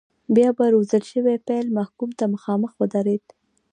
[0.35, 3.25] بیا به روزل شوی پیل محکوم ته مخامخ ودرېد.